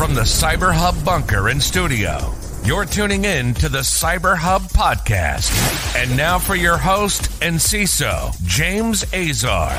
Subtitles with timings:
[0.00, 2.32] From the Cyber Hub bunker and studio,
[2.64, 5.52] you're tuning in to the Cyber Hub podcast.
[5.94, 9.76] And now for your host and CISO, James Azar.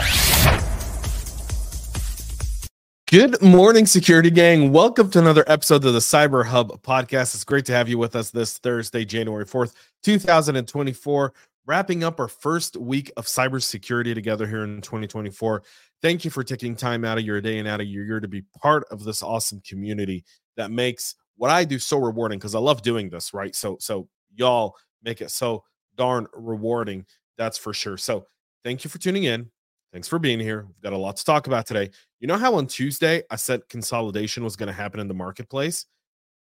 [3.07, 4.71] Good morning, security gang.
[4.71, 7.33] Welcome to another episode of the Cyber Hub podcast.
[7.33, 11.33] It's great to have you with us this Thursday, January 4th, 2024,
[11.71, 15.63] wrapping up our first week of cybersecurity together here in 2024.
[16.01, 18.27] Thank you for taking time out of your day and out of your year to
[18.27, 20.25] be part of this awesome community
[20.57, 23.55] that makes what I do so rewarding because I love doing this, right?
[23.55, 25.63] So, so y'all make it so
[25.95, 27.05] darn rewarding.
[27.37, 27.95] That's for sure.
[27.95, 28.25] So,
[28.65, 29.49] thank you for tuning in.
[29.93, 30.65] Thanks for being here.
[30.67, 31.89] We've got a lot to talk about today.
[32.19, 35.85] You know how on Tuesday I said consolidation was going to happen in the marketplace?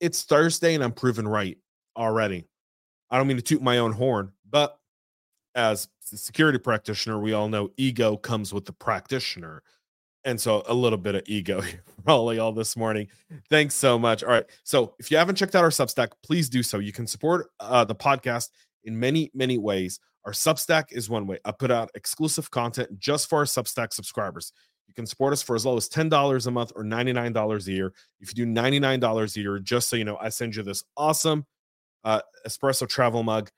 [0.01, 1.57] It's Thursday and I'm proven right
[1.97, 2.45] already.
[3.11, 4.79] I don't mean to toot my own horn, but
[5.55, 9.63] as a security practitioner, we all know ego comes with the practitioner.
[10.25, 11.63] And so a little bit of ego
[12.05, 13.09] probably all this morning.
[13.51, 14.23] Thanks so much.
[14.23, 14.47] All right.
[14.65, 16.79] So if you haven't checked out our Substack, please do so.
[16.79, 18.51] You can support uh, the podcast
[18.85, 20.01] in many, many ways.
[20.25, 21.39] Our Substack is one way.
[21.45, 24.53] I put out exclusive content just for our Substack subscribers.
[24.89, 27.93] You can support us for as low as $10 a month or $99 a year.
[28.21, 31.45] If you do $99 a year, just so you know, I send you this awesome
[32.05, 33.51] uh, espresso travel mug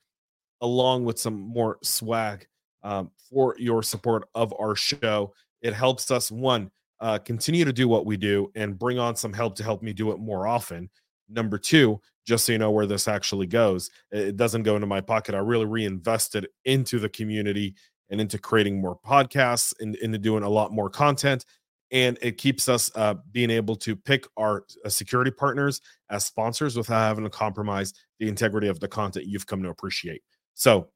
[0.60, 2.46] along with some more swag
[2.82, 5.32] um, for your support of our show.
[5.62, 9.32] It helps us, one, uh, continue to do what we do and bring on some
[9.32, 10.88] help to help me do it more often.
[11.28, 15.00] Number two, just so you know where this actually goes, it doesn't go into my
[15.00, 15.34] pocket.
[15.34, 17.74] I really reinvested into the community
[18.10, 21.44] and into creating more podcasts and into doing a lot more content.
[21.92, 26.76] And it keeps us uh, being able to pick our uh, security partners as sponsors
[26.76, 30.22] without having to compromise the integrity of the content you've come to appreciate.
[30.56, 30.88] So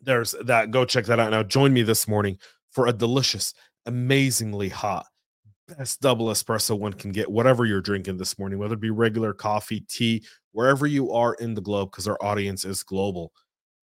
[0.00, 0.70] there's that.
[0.70, 1.32] Go check that out.
[1.32, 2.38] Now, join me this morning
[2.70, 3.52] for a delicious,
[3.86, 5.06] amazingly hot,
[5.66, 9.34] best double espresso one can get, whatever you're drinking this morning, whether it be regular
[9.34, 13.32] coffee, tea, wherever you are in the globe, because our audience is global.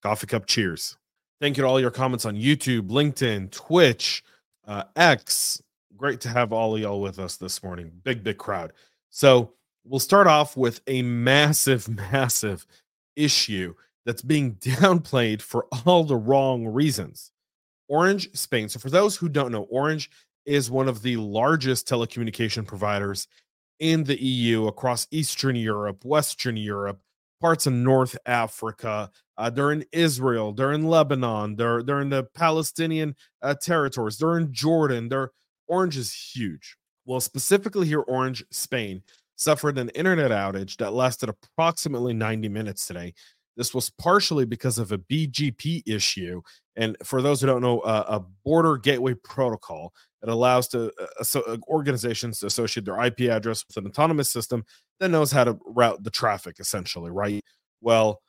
[0.01, 0.97] Coffee cup cheers.
[1.41, 4.23] Thank you to all your comments on YouTube, LinkedIn, Twitch,
[4.65, 5.61] uh, X.
[5.97, 7.91] Great to have all of y'all with us this morning.
[8.03, 8.71] Big, big crowd.
[9.09, 9.51] So
[9.83, 12.65] we'll start off with a massive, massive
[13.17, 13.73] issue
[14.05, 17.31] that's being downplayed for all the wrong reasons.
[17.87, 18.69] Orange Spain.
[18.69, 20.09] So, for those who don't know, Orange
[20.45, 23.27] is one of the largest telecommunication providers
[23.79, 26.99] in the EU across Eastern Europe, Western Europe,
[27.41, 29.11] parts of North Africa.
[29.37, 34.37] Uh, they're in Israel, they're in Lebanon, they're they're in the Palestinian uh, territories, they're
[34.37, 35.09] in Jordan.
[35.09, 35.31] They're
[35.67, 36.77] Orange is huge.
[37.05, 39.03] Well, specifically here, Orange Spain
[39.35, 43.13] suffered an internet outage that lasted approximately 90 minutes today.
[43.55, 46.41] This was partially because of a BGP issue.
[46.75, 51.23] And for those who don't know, uh, a border gateway protocol that allows to uh,
[51.23, 54.65] so, uh, organizations to associate their IP address with an autonomous system
[54.99, 57.43] that knows how to route the traffic, essentially, right?
[57.81, 58.21] Well,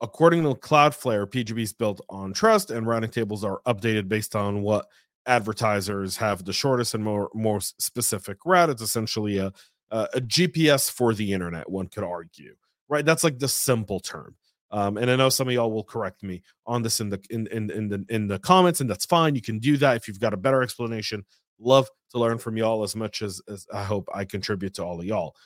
[0.00, 4.62] according to Cloudflare, BGP is built on trust, and routing tables are updated based on
[4.62, 4.86] what
[5.26, 8.70] advertisers have the shortest and more more specific route.
[8.70, 9.52] It's essentially a
[9.90, 11.70] a GPS for the internet.
[11.70, 12.54] One could argue,
[12.88, 13.04] right?
[13.04, 14.36] That's like the simple term.
[14.72, 17.46] Um, and I know some of y'all will correct me on this in the in,
[17.48, 19.34] in in the in the comments, and that's fine.
[19.34, 21.24] You can do that if you've got a better explanation.
[21.60, 24.98] Love to learn from y'all as much as, as I hope I contribute to all
[24.98, 25.36] of y'all.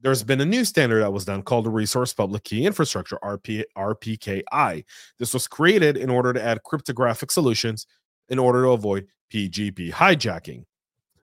[0.00, 3.64] There's been a new standard that was done called the Resource Public Key Infrastructure RP,
[3.76, 4.84] RPKI.
[5.18, 7.86] This was created in order to add cryptographic solutions
[8.30, 10.64] in order to avoid BGP hijacking.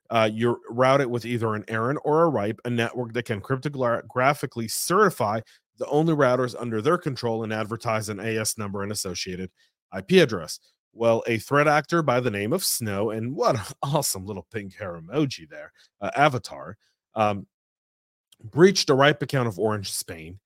[0.09, 3.41] Uh, you route it with either an ARIN or a RIPE, a network that can
[3.41, 5.41] cryptographically certify
[5.77, 9.51] the only routers under their control and advertise an AS number and associated
[9.95, 10.59] IP address.
[10.93, 14.75] Well, a threat actor by the name of Snow, and what an awesome little pink
[14.75, 15.71] hair emoji there,
[16.01, 16.77] uh, avatar,
[17.13, 17.45] um,
[18.43, 20.39] breached a RIPE account of Orange Spain,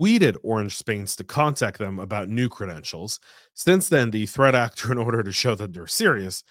[0.00, 3.18] tweeted Orange Spain's to contact them about new credentials.
[3.54, 6.44] Since then, the threat actor, in order to show that they're serious,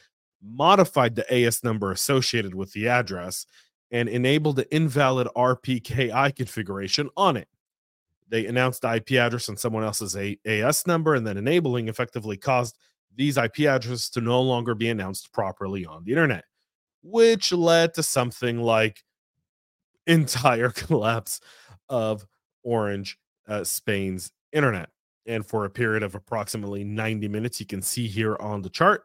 [0.43, 3.45] modified the AS number associated with the address
[3.91, 7.47] and enabled the invalid RPKI configuration on it
[8.31, 12.77] they announced the IP address and someone else's AS number, and then enabling effectively caused
[13.15, 16.45] these IP addresses to no longer be announced properly on the internet,
[17.03, 19.03] which led to something like
[20.07, 21.41] entire collapse
[21.89, 22.25] of
[22.63, 24.89] Orange uh, Spain's internet.
[25.25, 29.03] And for a period of approximately 90 minutes, you can see here on the chart,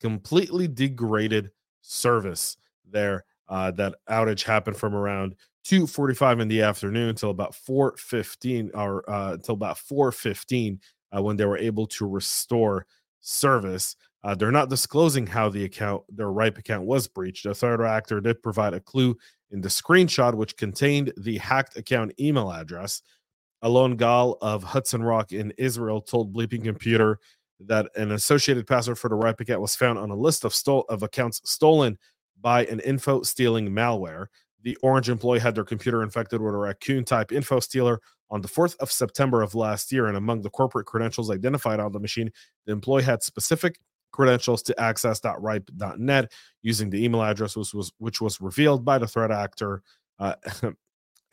[0.00, 1.50] completely degraded
[1.80, 2.56] service
[2.90, 3.24] there.
[3.48, 9.32] Uh, that outage happened from around 2:45 in the afternoon until about 4:15 or uh,
[9.34, 10.78] until about 4:15
[11.16, 12.86] uh, when they were able to restore
[13.20, 13.96] service.
[14.22, 17.44] Uh, they're not disclosing how the account, their RIPE account, was breached.
[17.44, 19.16] The third actor did provide a clue
[19.50, 23.02] In the screenshot, which contained the hacked account email address,
[23.62, 27.18] Alon Gal of Hudson Rock in Israel told Bleeping Computer
[27.60, 31.02] that an associated password for the Replicat was found on a list of, stole, of
[31.02, 31.98] accounts stolen
[32.40, 34.26] by an info stealing malware.
[34.64, 38.00] The Orange employee had their computer infected with a raccoon type info stealer
[38.30, 40.06] on the 4th of September of last year.
[40.06, 42.30] And among the corporate credentials identified on the machine,
[42.66, 43.78] the employee had specific
[44.10, 46.32] credentials to access.ripe.net
[46.62, 49.82] using the email address which was which was revealed by the threat actor
[50.20, 50.34] uh,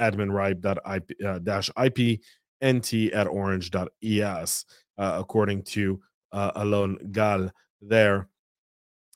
[0.02, 1.40] admin ripe.ip uh,
[3.16, 4.66] at orange.es
[4.98, 6.02] uh, according to
[6.32, 7.52] uh, Alon Gal
[7.82, 8.28] there.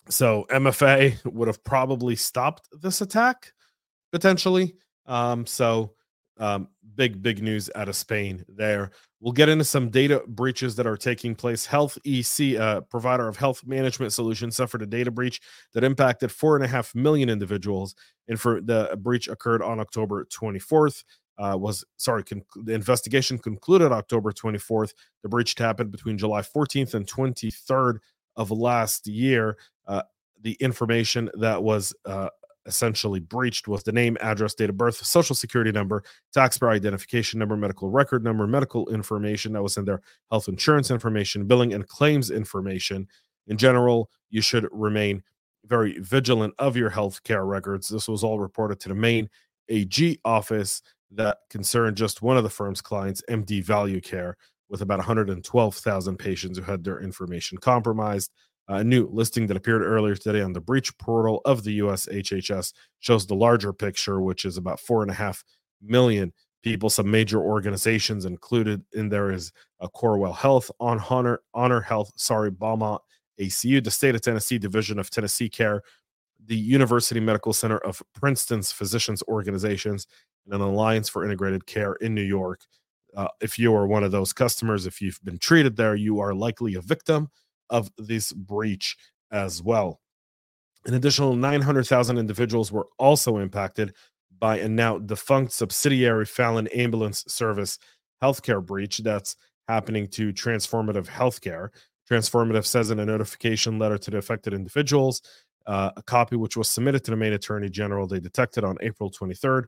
[0.09, 3.51] So MFA would have probably stopped this attack
[4.11, 4.75] potentially.
[5.05, 5.93] Um, so
[6.37, 8.91] um, big, big news out of Spain there.
[9.19, 11.65] We'll get into some data breaches that are taking place.
[11.65, 15.41] HealthEC, uh, provider of health management solutions, suffered a data breach
[15.73, 17.95] that impacted four and a half million individuals.
[18.27, 21.03] And for the breach occurred on October 24th.
[21.37, 24.93] Uh, was sorry, con- the investigation concluded October 24th.
[25.21, 27.97] The breach happened between July 14th and 23rd
[28.37, 29.57] of last year.
[29.85, 30.03] Uh,
[30.41, 32.29] the information that was uh,
[32.65, 36.03] essentially breached was the name, address, date of birth, social security number,
[36.33, 40.01] taxpayer identification number, medical record number, medical information that was in there,
[40.31, 43.07] health insurance information, billing and claims information.
[43.47, 45.23] In general, you should remain
[45.65, 47.87] very vigilant of your health care records.
[47.87, 49.29] This was all reported to the Maine
[49.69, 50.81] AG office
[51.11, 54.37] that concerned just one of the firm's clients, MD Value Care,
[54.69, 58.31] with about 112,000 patients who had their information compromised.
[58.67, 62.73] A new listing that appeared earlier today on the breach portal of the US HHS
[62.99, 65.43] shows the larger picture, which is about four and a half
[65.81, 66.33] million
[66.63, 66.89] people.
[66.89, 72.49] Some major organizations included in there is a Corewell Health, on Honor, Honor Health, sorry,
[72.49, 73.01] Beaumont
[73.39, 75.83] ACU, the State of Tennessee Division of Tennessee Care,
[76.47, 80.07] the University Medical Center of Princeton's Physicians Organizations,
[80.45, 82.61] and an Alliance for Integrated Care in New York.
[83.15, 86.33] Uh, if you are one of those customers, if you've been treated there, you are
[86.33, 87.29] likely a victim
[87.69, 88.95] of this breach
[89.31, 89.99] as well.
[90.85, 93.93] An additional 900,000 individuals were also impacted
[94.37, 97.79] by a now defunct subsidiary Fallon Ambulance Service
[98.21, 99.35] healthcare breach that's
[99.67, 101.69] happening to Transformative Healthcare.
[102.09, 105.21] Transformative says in a notification letter to the affected individuals,
[105.65, 109.09] uh, a copy which was submitted to the Maine Attorney General, they detected on April
[109.09, 109.65] 23rd,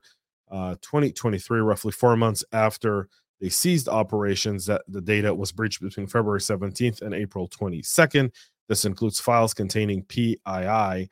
[0.50, 3.08] uh, 2023, roughly four months after
[3.40, 8.32] they ceased operations that the data was breached between February 17th and April 22nd.
[8.68, 11.08] This includes files containing PII.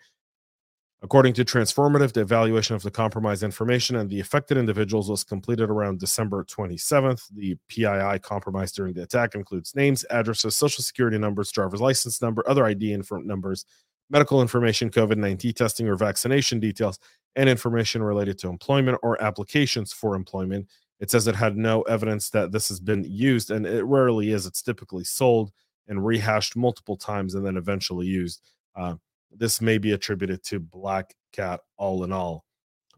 [1.02, 5.70] According to Transformative, the evaluation of the compromised information and the affected individuals was completed
[5.70, 7.22] around December 27th.
[7.34, 12.42] The PII compromised during the attack includes names, addresses, social security numbers, driver's license number,
[12.48, 13.66] other ID info numbers,
[14.10, 16.98] medical information, COVID 19 testing or vaccination details,
[17.36, 20.66] and information related to employment or applications for employment.
[20.98, 24.46] It says it had no evidence that this has been used, and it rarely is.
[24.46, 25.52] It's typically sold
[25.88, 28.40] and rehashed multiple times and then eventually used.
[28.74, 28.94] Uh,
[29.30, 32.44] this may be attributed to Black Cat all in all.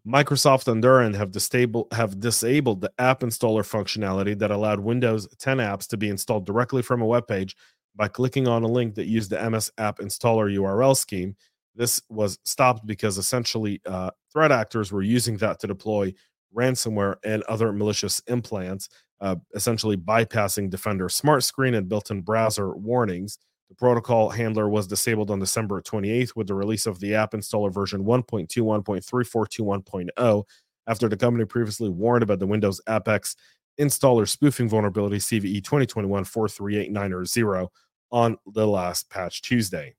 [0.06, 5.58] Microsoft and Duran have, disable, have disabled the app installer functionality that allowed Windows 10
[5.58, 7.56] apps to be installed directly from a web page
[7.94, 11.36] by clicking on a link that used the MS App Installer URL scheme.
[11.74, 16.14] This was stopped because essentially uh, threat actors were using that to deploy
[16.54, 22.74] ransomware, and other malicious implants, uh, essentially bypassing Defender Smart Screen and built in browser
[22.74, 23.38] warnings.
[23.68, 27.70] The protocol handler was disabled on December 28th with the release of the app installer
[27.72, 30.44] version 1.21.3421.0
[30.86, 33.36] after the company previously warned about the Windows AppX
[33.78, 37.68] installer spoofing vulnerability CVE 2021 4389
[38.10, 39.94] on the last patch Tuesday.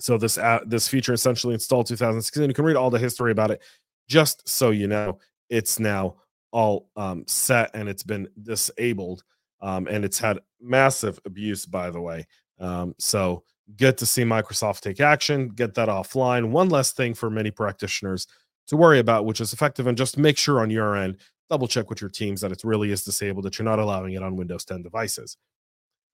[0.00, 2.48] So this uh, this feature essentially installed 2016.
[2.48, 3.62] You can read all the history about it
[4.08, 6.16] just so you know it's now
[6.52, 9.22] all um, set and it's been disabled.
[9.60, 12.26] Um, and it's had massive abuse, by the way.
[12.60, 13.44] Um, so
[13.76, 16.50] good to see Microsoft take action, get that offline.
[16.50, 18.26] One less thing for many practitioners
[18.68, 21.18] to worry about, which is effective, and just make sure on your end,
[21.50, 24.22] double check with your teams that it really is disabled, that you're not allowing it
[24.22, 25.36] on Windows 10 devices.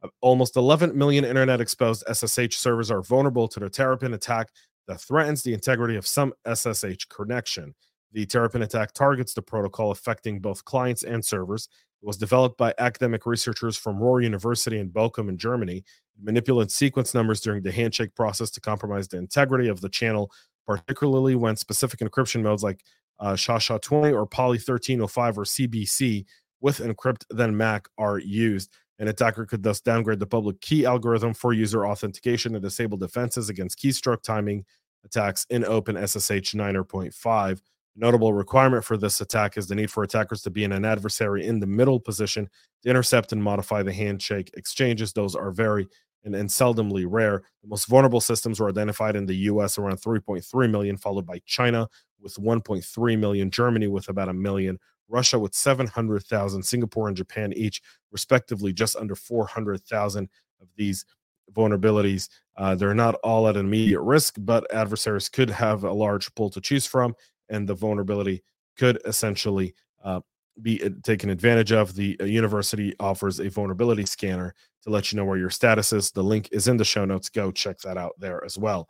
[0.03, 4.49] Uh, almost 11 million internet exposed SSH servers are vulnerable to the Terrapin attack
[4.89, 7.75] that threatens the integrity of some SSH connection.
[8.13, 11.69] The Terrapin attack targets the protocol affecting both clients and servers.
[12.03, 15.79] It was developed by academic researchers from Ruhr University in Bochum in Germany.
[15.79, 15.85] It
[16.23, 20.31] manipulated sequence numbers during the handshake process to compromise the integrity of the channel,
[20.67, 22.83] particularly when specific encryption modes like
[23.21, 26.25] uh, ChaCha20 or Poly 1305 or CBC
[26.61, 28.73] with encrypt then MAC are used.
[28.99, 33.49] An attacker could thus downgrade the public key algorithm for user authentication and disable defenses
[33.49, 34.65] against keystroke timing
[35.05, 37.61] attacks in OpenSSH 9.5
[37.97, 41.47] notable requirement for this attack is the need for attackers to be in an adversary
[41.47, 42.49] in the middle position
[42.83, 45.13] to intercept and modify the handshake exchanges.
[45.13, 45.89] Those are very
[46.25, 47.43] and, and seldomly rare.
[47.63, 51.89] The most vulnerable systems were identified in the US around 3.3 million, followed by China
[52.21, 54.79] with 1.3 million, Germany with about a million,
[55.09, 57.81] Russia with 700,000, Singapore and Japan each,
[58.13, 60.29] respectively, just under 400,000
[60.61, 61.05] of these
[61.53, 62.29] vulnerabilities.
[62.57, 66.61] Uh, they're not all at immediate risk, but adversaries could have a large pool to
[66.61, 67.15] choose from,
[67.51, 68.43] and the vulnerability
[68.79, 70.21] could essentially uh,
[70.63, 71.95] be taken advantage of.
[71.95, 76.11] The uh, university offers a vulnerability scanner to let you know where your status is.
[76.11, 77.29] The link is in the show notes.
[77.29, 78.89] Go check that out there as well.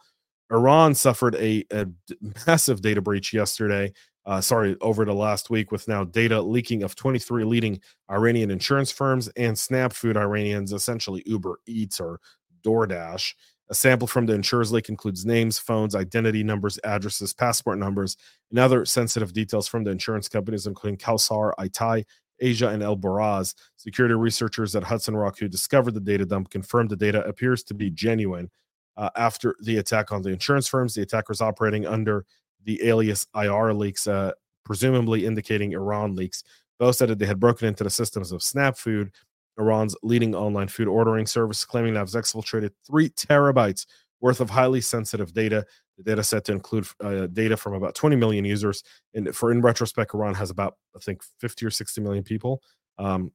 [0.52, 1.86] Iran suffered a, a
[2.46, 3.92] massive data breach yesterday.
[4.26, 8.92] Uh, sorry, over the last week, with now data leaking of 23 leading Iranian insurance
[8.92, 12.20] firms and SNAP food Iranians, essentially Uber Eats or
[12.62, 13.34] DoorDash.
[13.70, 18.16] A sample from the insurers leak includes names, phones, identity numbers, addresses, passport numbers,
[18.50, 22.04] and other sensitive details from the insurance companies, including Kalsar, Itai,
[22.40, 23.54] Asia, and El Baraz.
[23.76, 27.74] Security researchers at Hudson Rock who discovered the data dump confirmed the data appears to
[27.74, 28.50] be genuine.
[28.96, 32.24] Uh, after the attack on the insurance firms, the attackers operating under
[32.64, 34.32] the alias IR leaks, uh,
[34.64, 36.42] presumably indicating Iran leaks,
[36.78, 39.12] both said that they had broken into the systems of Snap Food,
[39.58, 43.86] Iran's leading online food ordering service, claiming have exfiltrated three terabytes
[44.20, 45.64] worth of highly sensitive data.
[45.96, 48.82] The data set to include uh, data from about 20 million users.
[49.14, 52.62] And for in retrospect, Iran has about, I think, 50 or 60 million people,
[52.98, 53.32] um,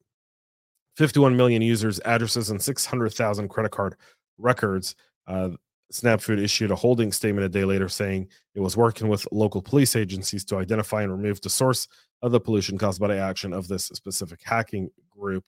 [0.98, 3.96] 51 million users, addresses, and 600,000 credit card
[4.38, 4.96] records.
[5.28, 5.50] Uh,
[5.94, 9.96] SnapFood issued a holding statement a day later saying it was working with local police
[9.96, 11.88] agencies to identify and remove the source
[12.22, 15.44] of the pollution caused by the action of this specific hacking group.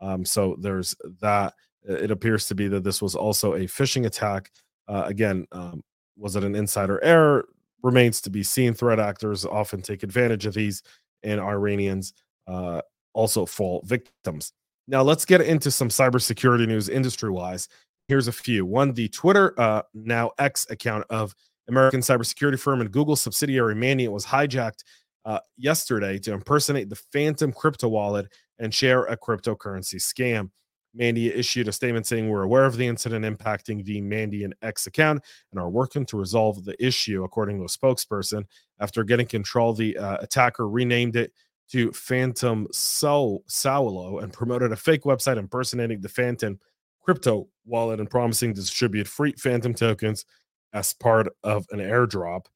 [0.00, 1.54] Um, so there's that.
[1.84, 4.50] It appears to be that this was also a phishing attack.
[4.88, 5.82] Uh, again, um,
[6.16, 7.46] was it an insider error?
[7.82, 8.74] Remains to be seen.
[8.74, 10.82] Threat actors often take advantage of these,
[11.22, 12.12] and Iranians
[12.46, 12.82] uh,
[13.14, 14.52] also fall victims.
[14.86, 17.68] Now, let's get into some cybersecurity news industry wise.
[18.08, 18.64] Here's a few.
[18.64, 21.34] One, the Twitter, uh, now X account of
[21.68, 24.82] American cybersecurity firm and Google subsidiary Mandiant was hijacked
[25.26, 30.50] uh, yesterday to impersonate the Phantom crypto wallet and share a cryptocurrency scam.
[30.98, 35.22] Mandiant issued a statement saying we're aware of the incident impacting the Mandiant X account
[35.52, 38.44] and are working to resolve the issue, according to a spokesperson.
[38.80, 41.32] After getting control, the uh, attacker renamed it
[41.70, 46.58] to Phantom Saulo and promoted a fake website impersonating the Phantom
[47.02, 50.24] crypto wallet and promising to distribute free Phantom tokens
[50.72, 52.46] as part of an airdrop.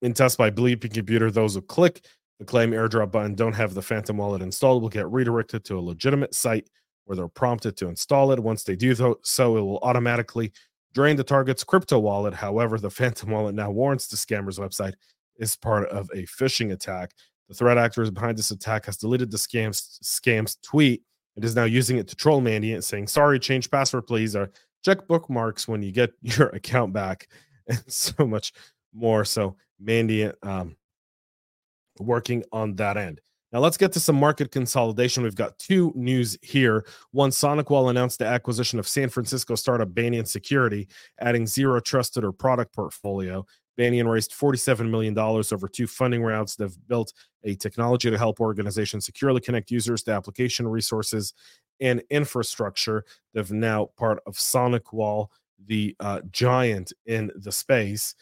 [0.00, 2.04] In test by Bleeping Computer, those who click
[2.38, 5.80] the claim airdrop button don't have the Phantom wallet installed will get redirected to a
[5.80, 6.68] legitimate site
[7.04, 8.38] where they're prompted to install it.
[8.38, 10.52] Once they do so, it will automatically
[10.94, 12.34] drain the target's crypto wallet.
[12.34, 14.94] However, the Phantom wallet now warrants the scammer's website
[15.36, 17.12] is part of a phishing attack.
[17.48, 21.02] The threat actors behind this attack has deleted the scam's scam's tweet
[21.38, 24.50] it is now using it to troll Mandiant, saying, sorry, change password, please, or
[24.84, 27.28] check bookmarks when you get your account back,
[27.68, 28.52] and so much
[28.92, 29.24] more.
[29.24, 30.76] So, Mandiant um,
[32.00, 33.20] working on that end.
[33.52, 35.22] Now let's get to some market consolidation.
[35.22, 36.84] We've got two news here.
[37.12, 40.86] One, SonicWall announced the acquisition of San Francisco startup Banyan Security,
[41.20, 43.46] adding zero trust to their product portfolio.
[43.78, 46.56] Banyan raised $47 million over two funding rounds.
[46.56, 47.14] They've built
[47.44, 51.32] a technology to help organizations securely connect users to application resources
[51.80, 53.04] and infrastructure.
[53.32, 55.28] They've now part of SonicWall,
[55.64, 58.14] the uh, giant in the space.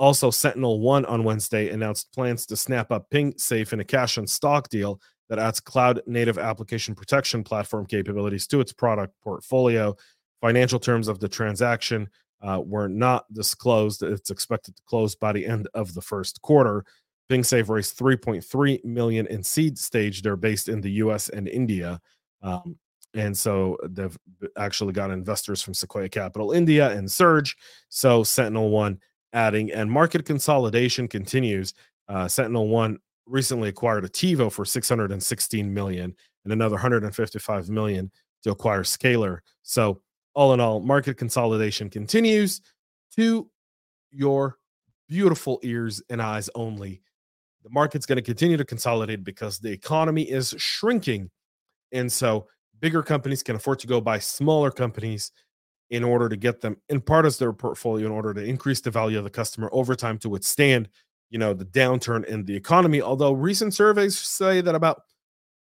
[0.00, 4.28] Also, Sentinel One on Wednesday announced plans to snap up PingSafe in a cash and
[4.28, 9.94] stock deal that adds cloud native application protection platform capabilities to its product portfolio.
[10.40, 12.08] Financial terms of the transaction
[12.40, 14.02] uh, were not disclosed.
[14.02, 16.86] It's expected to close by the end of the first quarter.
[17.30, 20.22] PingSafe raised 3.3 million in seed stage.
[20.22, 21.28] They're based in the U.S.
[21.28, 22.00] and India,
[22.42, 22.78] um,
[23.12, 24.16] and so they've
[24.56, 27.54] actually got investors from Sequoia Capital India and Surge.
[27.90, 28.98] So Sentinel One
[29.32, 31.74] adding and market consolidation continues.
[32.08, 38.10] Uh, Sentinel One recently acquired Attivo for 616 million and another 155 million
[38.42, 39.38] to acquire Scalyr.
[39.62, 40.00] So
[40.34, 42.60] all in all, market consolidation continues
[43.16, 43.48] to
[44.10, 44.58] your
[45.08, 47.02] beautiful ears and eyes only.
[47.62, 51.30] The market's going to continue to consolidate because the economy is shrinking.
[51.92, 52.46] And so
[52.80, 55.32] bigger companies can afford to go buy smaller companies
[55.90, 58.90] in order to get them in part as their portfolio in order to increase the
[58.90, 60.88] value of the customer over time to withstand
[61.30, 65.02] you know the downturn in the economy although recent surveys say that about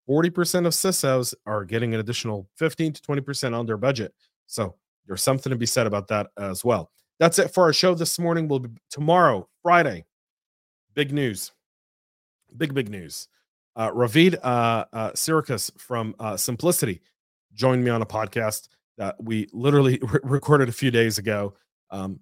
[0.08, 4.14] 40% of CISOs are getting an additional 15 to 20% on their budget
[4.46, 4.74] so
[5.08, 6.90] there's something to be said about that as well.
[7.18, 8.46] That's it for our show this morning.
[8.46, 10.04] We'll be tomorrow, Friday.
[10.94, 11.52] big news.
[12.56, 13.28] Big, big news.
[13.74, 17.00] Uh, Ravid uh, uh, Circus from uh, Seemplicity
[17.54, 18.68] joined me on a podcast
[18.98, 21.54] that we literally re- recorded a few days ago,
[21.90, 22.20] um,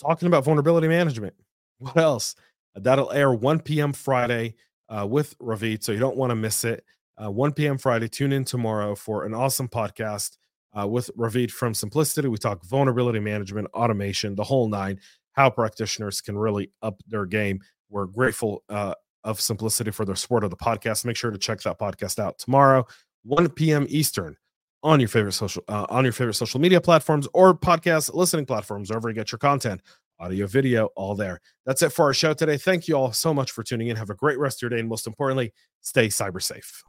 [0.00, 1.34] talking about vulnerability management.
[1.78, 2.34] What else?
[2.74, 3.92] That'll air 1 p.m.
[3.92, 4.54] Friday
[4.88, 6.82] uh, with Ravid, so you don't want to miss it.
[7.22, 7.76] Uh, 1 p.m.
[7.76, 8.08] Friday.
[8.08, 10.38] Tune in tomorrow for an awesome podcast
[10.72, 12.30] uh, with Ravid from Seemplicity.
[12.30, 14.98] We talk vulnerability management, automation, the whole nine,
[15.32, 17.60] how practitioners can really up their game.
[17.90, 21.04] We're grateful uh, of Seemplicity for their support of the podcast.
[21.04, 22.86] Make sure to check that podcast out tomorrow,
[23.24, 23.86] 1 p.m.
[23.90, 24.34] Eastern
[24.86, 28.88] on your favorite social uh, on your favorite social media platforms or podcast listening platforms
[28.88, 29.80] wherever you get your content.
[30.18, 31.40] Audio video all there.
[31.66, 32.56] That's it for our show today.
[32.56, 33.96] Thank you all so much for tuning in.
[33.96, 35.52] Have a great rest of your day and most importantly
[35.82, 36.84] stay cyber safe.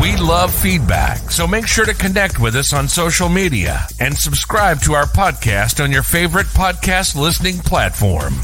[0.00, 4.80] We love feedback, so make sure to connect with us on social media and subscribe
[4.82, 8.34] to our podcast on your favorite podcast listening platform.